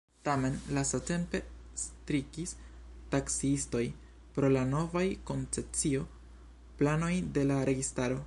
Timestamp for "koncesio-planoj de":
5.31-7.47